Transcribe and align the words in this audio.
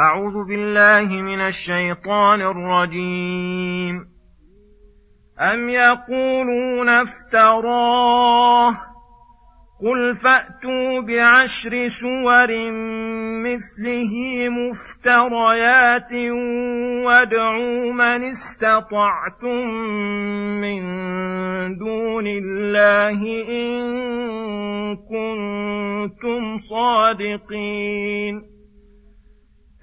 أعوذ 0.00 0.44
بالله 0.48 1.08
من 1.22 1.40
الشيطان 1.40 2.40
الرجيم. 2.40 4.06
أم 5.40 5.68
يقولون 5.68 6.88
افتراه؟ 6.88 8.70
قل 9.80 10.14
فأتوا 10.14 11.00
بعشر 11.08 11.88
سور 11.88 12.48
مثله 13.44 14.14
مفتريات 14.48 16.12
وادعوا 17.06 17.92
من 17.92 18.24
استطعتم 18.24 19.66
من 20.60 20.82
دون 21.78 22.26
الله 22.26 23.20
إن 23.48 23.82
كنتم 24.96 26.56
صادقين. 26.58 28.55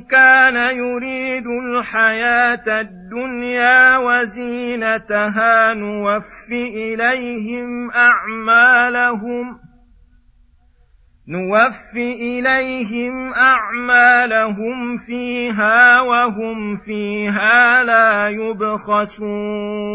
كان 0.00 0.76
يريد 0.76 1.46
الحياة 1.46 2.80
الدنيا 2.80 3.98
وزينتها 3.98 5.74
نوف 5.74 6.50
إليهم 6.50 7.90
أعمالهم 7.90 9.58
نوف 11.28 11.96
إليهم 11.96 13.32
أعمالهم 13.32 14.96
فيها 14.96 16.00
وهم 16.00 16.76
فيها 16.76 17.84
لا 17.84 18.28
يبخسون 18.28 19.94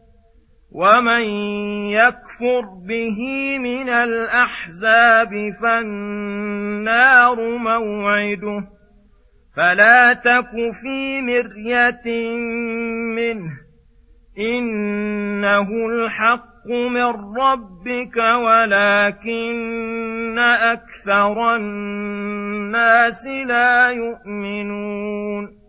ومن 0.71 1.23
يكفر 1.91 2.61
به 2.87 3.19
من 3.59 3.89
الاحزاب 3.89 5.29
فالنار 5.61 7.37
موعده 7.57 8.67
فلا 9.55 10.13
تك 10.13 10.51
في 10.81 11.21
مريه 11.21 12.37
منه 13.15 13.51
انه 14.39 15.69
الحق 15.85 16.67
من 16.67 17.11
ربك 17.37 18.17
ولكن 18.17 19.51
أكثر 20.39 21.55
الناس 21.55 23.27
لا 23.27 23.89
يؤمنون. 23.89 25.61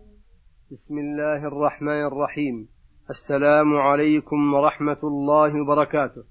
بسم 0.71 0.97
الله 0.97 1.47
الرحمن 1.47 2.05
الرحيم 2.07 2.72
السلام 3.13 3.73
عليكم 3.77 4.53
ورحمة 4.53 5.01
الله 5.03 5.61
وبركاته. 5.61 6.23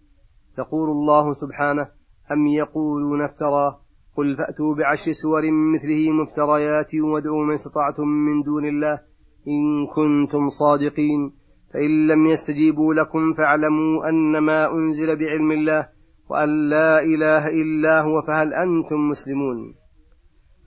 يقول 0.59 0.89
الله 0.91 1.33
سبحانه 1.33 1.89
أم 2.33 2.47
يقولون 2.47 3.23
افتراه 3.23 3.81
قل 4.17 4.37
فأتوا 4.37 4.75
بعشر 4.75 5.13
سور 5.13 5.43
مثله 5.75 6.11
مفتريات 6.11 6.95
وادعوا 6.95 7.45
من 7.45 7.55
استطعتم 7.55 8.09
من 8.09 8.43
دون 8.43 8.65
الله 8.65 9.01
إن 9.49 9.87
كنتم 9.97 10.49
صادقين. 10.49 11.33
فإن 11.73 12.07
لم 12.07 12.27
يستجيبوا 12.27 12.95
لكم 12.95 13.33
فاعلموا 13.33 14.09
أنما 14.09 14.73
أنزل 14.77 15.19
بعلم 15.19 15.53
الله 15.53 15.89
وأن 16.31 16.69
لا 16.69 17.01
إله 17.01 17.49
إلا 17.49 18.01
هو 18.01 18.23
فهل 18.27 18.55
أنتم 18.55 19.09
مسلمون؟ 19.09 19.75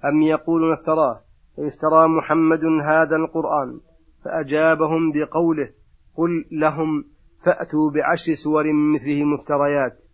أم 0.06 0.22
يقولون 0.22 0.74
افتراه 0.74 1.16
إفترى 1.59 2.08
محمد 2.18 2.64
هذا 2.92 3.16
القرآن 3.16 3.80
فأجابهم 4.24 5.12
بقوله 5.12 5.84
قل 6.18 6.46
لهم 6.52 7.06
فأتوا 7.46 7.92
بعشر 7.92 8.34
سور 8.34 8.64
مثله 8.74 9.24
مفتريات 9.24 10.06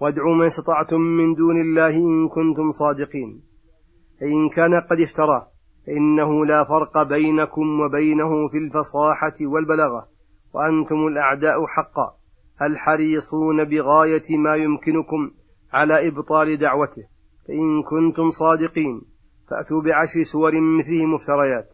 وادعوا 0.00 0.34
من 0.34 0.46
استطعتم 0.46 1.00
من 1.00 1.34
دون 1.34 1.60
الله 1.60 1.96
إن 1.96 2.28
كنتم 2.28 2.70
صادقين. 2.70 3.42
فإن 4.20 4.48
كان 4.56 4.80
قد 4.80 5.00
افترى 5.00 5.46
فإنه 5.86 6.46
لا 6.46 6.64
فرق 6.64 7.02
بينكم 7.08 7.80
وبينه 7.80 8.48
في 8.48 8.58
الفصاحة 8.58 9.38
والبلاغة 9.52 10.08
وأنتم 10.54 11.06
الأعداء 11.06 11.66
حقا 11.66 12.16
الحريصون 12.62 13.64
بغاية 13.64 14.38
ما 14.38 14.56
يمكنكم 14.56 15.30
على 15.72 16.08
إبطال 16.08 16.56
دعوته. 16.58 17.02
فإن 17.48 17.82
كنتم 17.82 18.30
صادقين 18.30 19.02
فأتوا 19.50 19.82
بعشر 19.82 20.22
سور 20.22 20.52
مثله 20.78 21.06
مفتريات. 21.14 21.68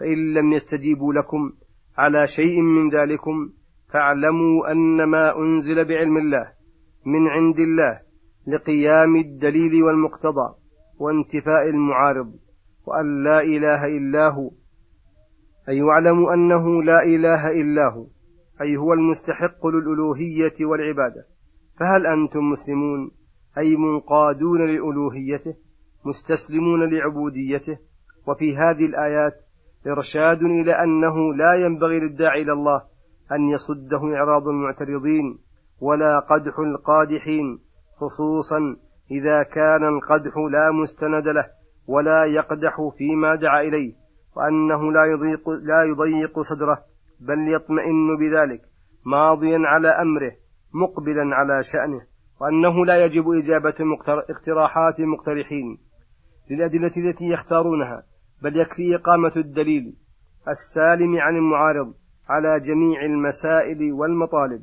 فإن 0.00 0.34
لم 0.34 0.52
يستجيبوا 0.52 1.12
لكم 1.14 1.52
على 1.98 2.26
شيء 2.26 2.60
من 2.60 2.90
ذلكم 2.90 3.50
فاعلموا 3.92 4.72
أن 4.72 5.04
ما 5.10 5.38
أنزل 5.38 5.84
بعلم 5.88 6.16
الله 6.16 6.52
من 7.06 7.28
عند 7.28 7.58
الله 7.58 8.00
لقيام 8.46 9.16
الدليل 9.16 9.82
والمقتضى 9.82 10.54
وانتفاء 10.98 11.70
المعارض 11.70 12.34
وأن 12.86 13.24
لا 13.24 13.40
إله 13.40 13.84
إلا 13.84 14.28
هو 14.28 14.50
أي 15.68 15.82
واعلموا 15.82 16.34
أنه 16.34 16.82
لا 16.82 17.02
إله 17.02 17.50
إلا 17.50 17.92
هو 17.94 18.06
أي 18.62 18.76
هو 18.76 18.92
المستحق 18.92 19.66
للألوهية 19.66 20.66
والعبادة. 20.66 21.26
فهل 21.80 22.06
أنتم 22.06 22.40
مسلمون؟ 22.40 23.10
أي 23.58 23.76
منقادون 23.76 24.66
لالوهيته 24.66 25.54
مستسلمون 26.04 26.90
لعبوديته؟ 26.90 27.78
وفي 28.26 28.56
هذه 28.56 28.86
الآيات 28.86 29.45
إرشاد 29.86 30.42
إلى 30.42 30.72
أنه 30.72 31.34
لا 31.34 31.54
ينبغي 31.64 32.00
للداعي 32.00 32.42
إلى 32.42 32.52
الله 32.52 32.82
أن 33.32 33.48
يصده 33.48 34.00
إعراض 34.16 34.48
المعترضين 34.48 35.38
ولا 35.80 36.18
قدح 36.18 36.58
القادحين 36.58 37.58
خصوصا 37.96 38.76
إذا 39.10 39.42
كان 39.42 39.82
القدح 39.94 40.36
لا 40.52 40.72
مستند 40.82 41.28
له 41.28 41.46
ولا 41.86 42.24
يقدح 42.24 42.76
فيما 42.98 43.34
دعا 43.36 43.60
إليه 43.60 43.94
وأنه 44.36 44.92
لا 44.92 45.04
يضيق, 45.04 45.48
لا 45.48 45.82
يضيق 45.90 46.40
صدره 46.40 46.78
بل 47.20 47.54
يطمئن 47.54 48.16
بذلك 48.20 48.62
ماضيا 49.04 49.58
على 49.58 49.88
أمره 49.88 50.32
مقبلا 50.74 51.34
على 51.34 51.62
شأنه 51.62 52.00
وأنه 52.40 52.84
لا 52.86 53.04
يجب 53.04 53.24
إجابة 53.42 53.74
اقتراحات 54.30 55.00
المقترحين 55.00 55.78
للأدلة 56.50 56.92
التي 56.96 57.24
يختارونها 57.32 58.02
بل 58.42 58.56
يكفي 58.56 58.94
إقامة 58.96 59.32
الدليل 59.36 59.96
السالم 60.48 61.16
عن 61.20 61.36
المعارض 61.36 61.94
على 62.28 62.60
جميع 62.60 63.04
المسائل 63.04 63.92
والمطالب 63.92 64.62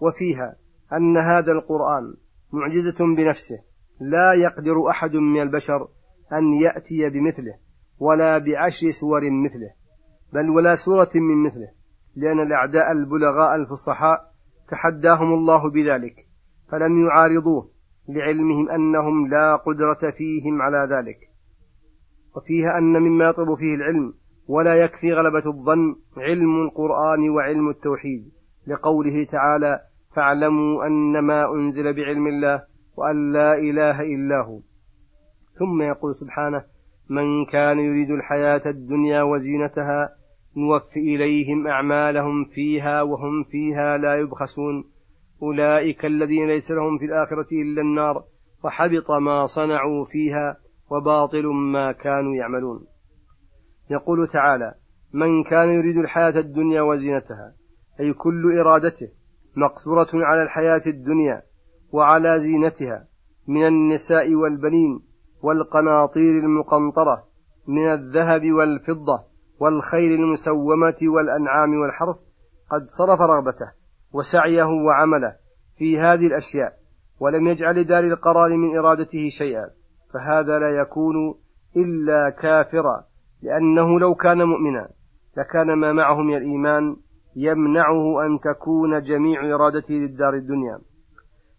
وفيها 0.00 0.56
أن 0.92 1.16
هذا 1.16 1.52
القرآن 1.52 2.14
معجزة 2.52 3.16
بنفسه 3.16 3.58
لا 4.00 4.32
يقدر 4.42 4.90
أحد 4.90 5.16
من 5.16 5.42
البشر 5.42 5.88
أن 6.32 6.54
يأتي 6.62 7.08
بمثله 7.08 7.54
ولا 7.98 8.38
بعشر 8.38 8.90
سور 8.90 9.20
مثله 9.30 9.70
بل 10.32 10.50
ولا 10.50 10.74
سورة 10.74 11.10
من 11.14 11.46
مثله 11.46 11.68
لأن 12.16 12.40
الأعداء 12.40 12.92
البلغاء 12.92 13.54
الفصحاء 13.54 14.32
تحداهم 14.68 15.34
الله 15.34 15.70
بذلك 15.70 16.26
فلم 16.70 17.06
يعارضوه 17.06 17.70
لعلمهم 18.08 18.70
أنهم 18.70 19.28
لا 19.28 19.56
قدرة 19.56 20.10
فيهم 20.10 20.62
على 20.62 20.88
ذلك. 20.94 21.25
وفيها 22.36 22.78
أن 22.78 22.92
مما 23.02 23.28
يطلب 23.28 23.54
فيه 23.54 23.74
العلم 23.74 24.14
ولا 24.48 24.74
يكفي 24.74 25.12
غلبة 25.12 25.50
الظن 25.50 25.96
علم 26.16 26.62
القرآن 26.62 27.30
وعلم 27.30 27.70
التوحيد 27.70 28.32
لقوله 28.66 29.24
تعالى 29.32 29.80
فاعلموا 30.16 30.86
أنما 30.86 31.54
أنزل 31.54 31.94
بعلم 31.96 32.26
الله 32.26 32.62
وأن 32.96 33.32
لا 33.32 33.54
إله 33.54 34.00
إلا 34.00 34.44
هو. 34.46 34.60
ثم 35.58 35.82
يقول 35.82 36.14
سبحانه 36.14 36.64
من 37.10 37.44
كان 37.44 37.78
يريد 37.78 38.10
الحياة 38.10 38.60
الدنيا 38.66 39.22
وزينتها 39.22 40.08
نوف 40.56 40.96
إليهم 40.96 41.66
أعمالهم 41.66 42.44
فيها 42.44 43.02
وهم 43.02 43.42
فيها 43.42 43.96
لا 43.96 44.14
يبخسون. 44.14 44.84
أولئك 45.42 46.04
الذين 46.04 46.46
ليس 46.46 46.70
لهم 46.70 46.98
في 46.98 47.04
الآخرة 47.04 47.48
إلا 47.52 47.82
النار 47.82 48.24
وحبط 48.64 49.10
ما 49.10 49.46
صنعوا 49.46 50.04
فيها 50.12 50.65
وباطل 50.90 51.46
ما 51.46 51.92
كانوا 51.92 52.34
يعملون. 52.34 52.86
يقول 53.90 54.28
تعالى 54.32 54.74
من 55.12 55.44
كان 55.44 55.68
يريد 55.68 55.96
الحياة 55.96 56.40
الدنيا 56.40 56.82
وزينتها 56.82 57.52
أي 58.00 58.12
كل 58.12 58.58
إرادته 58.60 59.08
مقصورة 59.56 60.08
على 60.14 60.42
الحياة 60.42 60.82
الدنيا 60.86 61.42
وعلى 61.92 62.38
زينتها 62.40 63.06
من 63.48 63.66
النساء 63.66 64.34
والبنين 64.34 65.00
والقناطير 65.42 66.38
المقنطرة 66.38 67.24
من 67.66 67.92
الذهب 67.92 68.42
والفضة 68.52 69.24
والخيل 69.60 70.12
المسومة 70.12 70.96
والأنعام 71.02 71.80
والحرث 71.82 72.16
قد 72.70 72.84
صرف 72.86 73.20
رغبته 73.20 73.72
وسعيه 74.12 74.64
وعمله 74.64 75.36
في 75.78 75.98
هذه 75.98 76.26
الأشياء 76.26 76.72
ولم 77.20 77.46
يجعل 77.48 77.84
دار 77.84 78.04
القرار 78.04 78.56
من 78.56 78.78
إرادته 78.78 79.28
شيئا. 79.28 79.70
فهذا 80.16 80.58
لا 80.58 80.80
يكون 80.80 81.14
إلا 81.76 82.30
كافرا 82.30 83.04
لأنه 83.42 84.00
لو 84.00 84.14
كان 84.14 84.42
مؤمنا 84.42 84.88
لكان 85.36 85.72
ما 85.80 85.92
معه 85.92 86.20
من 86.22 86.36
الإيمان 86.36 86.96
يمنعه 87.36 88.26
أن 88.26 88.38
تكون 88.38 89.02
جميع 89.02 89.54
إرادته 89.54 89.94
للدار 89.94 90.34
الدنيا. 90.34 90.78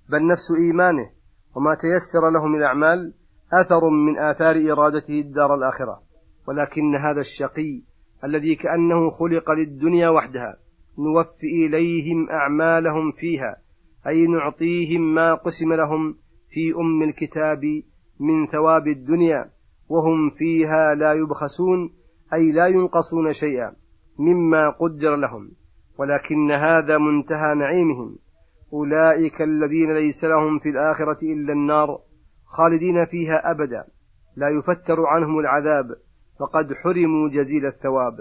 بل 0.09 0.27
نفس 0.27 0.51
إيمانه 0.67 1.09
وما 1.55 1.75
تيسر 1.75 2.29
له 2.29 2.45
من 2.45 2.59
الأعمال 2.59 3.13
أثر 3.53 3.89
من 3.89 4.19
آثار 4.19 4.55
إرادته 4.71 5.19
الدار 5.19 5.55
الآخرة. 5.55 6.01
ولكن 6.47 6.95
هذا 6.95 7.19
الشقي 7.19 7.83
الذي 8.23 8.55
كأنه 8.55 9.09
خلق 9.09 9.51
للدنيا 9.51 10.09
وحدها 10.09 10.57
نوفي 10.99 11.47
إليهم 11.65 12.29
أعمالهم 12.29 13.11
فيها 13.11 13.57
أي 14.07 14.27
نعطيهم 14.27 15.13
ما 15.13 15.33
قسم 15.33 15.73
لهم 15.73 16.17
في 16.49 16.73
أم 16.79 17.09
الكتاب 17.09 17.61
من 18.19 18.47
ثواب 18.47 18.87
الدنيا 18.87 19.49
وهم 19.89 20.29
فيها 20.29 20.95
لا 20.95 21.13
يبخسون 21.13 21.93
أي 22.33 22.51
لا 22.51 22.67
ينقصون 22.67 23.31
شيئا 23.31 23.75
مما 24.19 24.69
قدر 24.69 25.15
لهم. 25.15 25.51
ولكن 25.97 26.51
هذا 26.51 26.97
منتهى 26.97 27.55
نعيمهم. 27.55 28.17
أولئك 28.73 29.41
الذين 29.41 29.93
ليس 29.93 30.23
لهم 30.23 30.59
في 30.59 30.69
الآخرة 30.69 31.17
إلا 31.21 31.53
النار 31.53 31.99
خالدين 32.45 33.05
فيها 33.05 33.51
أبدا. 33.51 33.83
لا 34.35 34.47
يفتر 34.49 35.05
عنهم 35.05 35.39
العذاب 35.39 35.95
فقد 36.39 36.73
حرموا 36.73 37.29
جزيل 37.29 37.65
الثواب. 37.65 38.17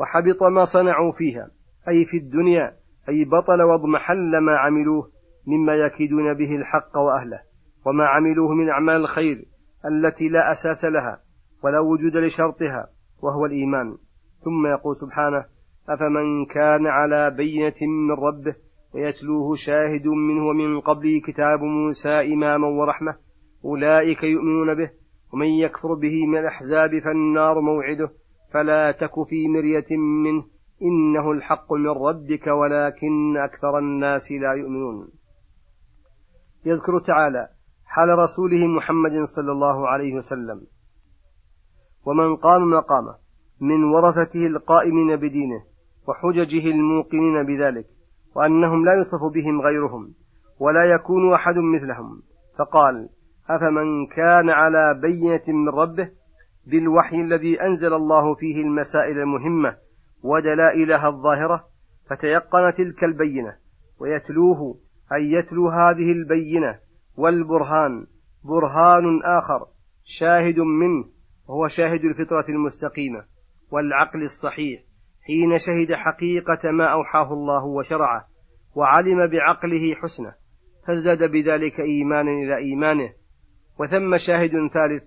وحبط 0.00 0.42
ما 0.42 0.64
صنعوا 0.64 1.12
فيها 1.12 1.50
أي 1.88 2.04
في 2.04 2.16
الدنيا 2.16 2.76
أي 3.08 3.24
بطل 3.24 3.62
واضمحل 3.62 4.38
ما 4.38 4.56
عملوه 4.56 5.10
مما 5.46 5.74
يكيدون 5.74 6.34
به 6.34 6.56
الحق 6.56 6.96
وأهله. 6.96 7.45
وما 7.86 8.04
عملوه 8.06 8.54
من 8.54 8.70
أعمال 8.70 8.96
الخير 8.96 9.44
التي 9.84 10.28
لا 10.32 10.52
أساس 10.52 10.84
لها 10.84 11.20
ولا 11.64 11.80
وجود 11.80 12.16
لشرطها 12.16 12.88
وهو 13.22 13.46
الإيمان. 13.46 13.96
ثم 14.44 14.66
يقول 14.66 14.96
سبحانه 14.96 15.44
أفمن 15.88 16.46
كان 16.54 16.86
على 16.86 17.30
بينة 17.30 17.80
من 17.80 18.10
ربه 18.10 18.54
ويتلوه 18.94 19.54
شاهد 19.54 20.06
منه 20.06 20.46
ومن 20.46 20.80
قبله 20.80 21.20
كتاب 21.26 21.60
موسى 21.62 22.34
إماما 22.34 22.66
ورحمة 22.66 23.16
أولئك 23.64 24.24
يؤمنون 24.24 24.74
به 24.74 24.90
ومن 25.32 25.46
يكفر 25.46 25.94
به 25.94 26.26
من 26.26 26.38
الأحزاب 26.38 26.90
فالنار 27.04 27.60
موعده 27.60 28.10
فلا 28.52 28.92
تك 28.92 29.14
في 29.28 29.48
مرية 29.48 29.96
منه 30.24 30.44
إنه 30.82 31.30
الحق 31.32 31.72
من 31.72 31.88
ربك 31.88 32.46
ولكن 32.46 33.36
أكثر 33.36 33.78
الناس 33.78 34.32
لا 34.32 34.52
يؤمنون. 34.52 35.08
يذكر 36.66 37.00
تعالى 37.06 37.55
حال 37.86 38.18
رسوله 38.18 38.66
محمد 38.66 39.22
صلى 39.36 39.52
الله 39.52 39.88
عليه 39.88 40.14
وسلم. 40.14 40.66
ومن 42.06 42.36
قام 42.36 42.70
مقامه 42.70 43.14
من 43.60 43.84
ورثته 43.84 44.46
القائمين 44.46 45.16
بدينه 45.16 45.64
وحججه 46.08 46.70
الموقنين 46.70 47.46
بذلك 47.46 47.86
وأنهم 48.36 48.84
لا 48.84 48.92
يصف 48.94 49.20
بهم 49.34 49.60
غيرهم 49.60 50.14
ولا 50.60 50.84
يكون 50.94 51.34
أحد 51.34 51.54
مثلهم 51.74 52.22
فقال 52.58 53.08
أفمن 53.50 54.06
كان 54.06 54.50
على 54.50 55.00
بينة 55.02 55.58
من 55.58 55.68
ربه 55.68 56.10
بالوحي 56.66 57.20
الذي 57.20 57.60
أنزل 57.62 57.94
الله 57.94 58.34
فيه 58.34 58.62
المسائل 58.64 59.18
المهمة 59.18 59.76
ودلائلها 60.22 61.08
الظاهرة 61.08 61.64
فتيقن 62.10 62.74
تلك 62.76 63.04
البينة 63.04 63.56
ويتلوه 64.00 64.78
أي 65.12 65.32
يتلو 65.32 65.68
هذه 65.68 66.12
البينة 66.12 66.78
والبرهان 67.16 68.06
برهان 68.44 69.22
آخر 69.24 69.66
شاهد 70.04 70.58
منه 70.58 71.04
وهو 71.48 71.68
شاهد 71.68 72.04
الفطرة 72.04 72.44
المستقيمة 72.48 73.24
والعقل 73.70 74.22
الصحيح 74.22 74.80
حين 75.26 75.58
شهد 75.58 75.92
حقيقة 75.92 76.70
ما 76.72 76.84
أوحاه 76.84 77.32
الله 77.32 77.64
وشرعه 77.64 78.28
وعلم 78.74 79.26
بعقله 79.26 79.94
حسنه 80.02 80.34
فازداد 80.86 81.30
بذلك 81.30 81.80
إيمانا 81.80 82.30
إلى 82.30 82.56
إيمانه 82.56 83.12
وثم 83.80 84.16
شاهد 84.16 84.50
ثالث 84.50 85.04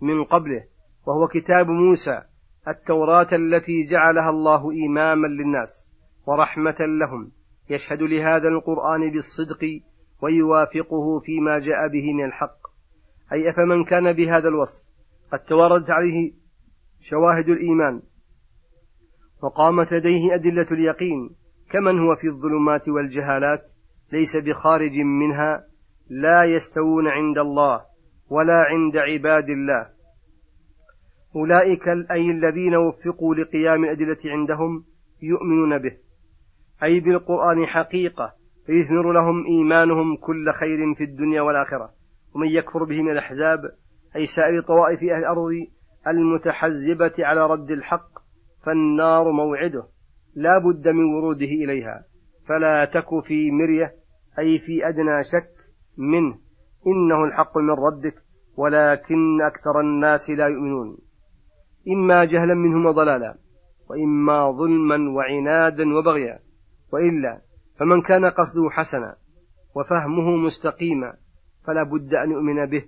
من 0.00 0.24
قبله 0.24 0.64
وهو 1.06 1.28
كتاب 1.28 1.68
موسى 1.68 2.22
التوراة 2.68 3.28
التي 3.32 3.84
جعلها 3.84 4.30
الله 4.30 4.70
إماما 4.86 5.26
للناس 5.26 5.88
ورحمة 6.26 6.76
لهم 6.98 7.32
يشهد 7.70 8.02
لهذا 8.02 8.48
القرآن 8.48 9.10
بالصدق 9.12 9.80
ويوافقه 10.22 11.20
فيما 11.20 11.58
جاء 11.58 11.88
به 11.88 12.14
من 12.14 12.24
الحق. 12.24 12.58
أي 13.32 13.50
أفمن 13.50 13.84
كان 13.84 14.12
بهذا 14.12 14.48
الوصف؟ 14.48 14.86
قد 15.32 15.38
تواردت 15.38 15.90
عليه 15.90 16.32
شواهد 17.00 17.48
الإيمان. 17.48 18.02
وقامت 19.42 19.92
لديه 19.92 20.34
أدلة 20.34 20.66
اليقين. 20.72 21.30
كمن 21.70 21.98
هو 21.98 22.14
في 22.16 22.26
الظلمات 22.34 22.88
والجهالات؟ 22.88 23.62
ليس 24.12 24.36
بخارج 24.36 24.98
منها. 24.98 25.64
لا 26.10 26.44
يستوون 26.44 27.08
عند 27.08 27.38
الله 27.38 27.80
ولا 28.30 28.64
عند 28.70 28.96
عباد 28.96 29.48
الله. 29.48 29.88
أولئك 31.36 31.88
أي 32.10 32.30
الذين 32.30 32.76
وفقوا 32.76 33.34
لقيام 33.34 33.84
الأدلة 33.84 34.18
عندهم 34.26 34.84
يؤمنون 35.22 35.78
به. 35.78 35.96
أي 36.82 37.00
بالقرآن 37.00 37.66
حقيقة. 37.66 38.41
فيثمر 38.66 39.12
لهم 39.12 39.46
إيمانهم 39.46 40.16
كل 40.16 40.46
خير 40.60 40.94
في 40.94 41.04
الدنيا 41.04 41.42
والآخرة. 41.42 41.90
ومن 42.34 42.48
يكفر 42.48 42.84
به 42.84 43.02
من 43.02 43.10
الأحزاب 43.10 43.58
أي 44.16 44.26
سائر 44.26 44.62
طوائف 44.62 45.02
أهل 45.02 45.18
الأرض 45.18 45.50
المتحزبة 46.06 47.26
على 47.26 47.46
رد 47.46 47.70
الحق 47.70 48.10
فالنار 48.66 49.32
موعده. 49.32 49.84
لا 50.34 50.58
بد 50.58 50.88
من 50.88 51.04
وروده 51.04 51.46
إليها. 51.46 52.04
فلا 52.48 52.84
تك 52.84 53.24
في 53.26 53.50
مرية 53.50 53.94
أي 54.38 54.58
في 54.58 54.88
أدنى 54.88 55.18
شك 55.32 55.52
منه. 55.98 56.38
إنه 56.86 57.24
الحق 57.24 57.58
من 57.58 57.70
ربك 57.70 58.14
ولكن 58.56 59.42
أكثر 59.42 59.80
الناس 59.80 60.30
لا 60.30 60.46
يؤمنون. 60.46 60.98
إما 61.88 62.24
جهلا 62.24 62.54
منهم 62.54 62.86
وضلالا 62.86 63.38
وإما 63.90 64.50
ظلما 64.50 65.10
وعنادا 65.10 65.94
وبغيا 65.94 66.38
وإلا 66.92 67.40
فمن 67.82 68.02
كان 68.02 68.24
قصده 68.24 68.70
حسنا 68.70 69.16
وفهمه 69.74 70.36
مستقيما 70.36 71.14
فلا 71.66 71.82
بد 71.82 72.14
أن 72.14 72.30
يؤمن 72.30 72.66
به 72.66 72.84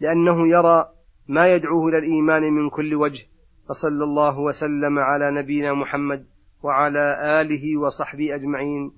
لأنه 0.00 0.48
يرى 0.48 0.88
ما 1.28 1.46
يدعوه 1.46 1.88
إلى 1.88 1.98
الإيمان 1.98 2.42
من 2.42 2.70
كل 2.70 2.94
وجه 2.94 3.26
فصلى 3.68 4.04
الله 4.04 4.38
وسلم 4.38 4.98
على 4.98 5.30
نبينا 5.30 5.74
محمد 5.74 6.26
وعلى 6.62 7.40
آله 7.40 7.80
وصحبه 7.80 8.34
أجمعين. 8.34 8.92